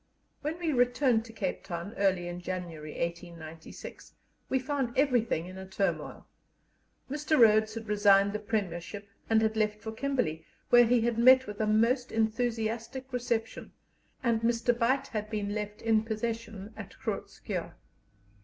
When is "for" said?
9.79-9.91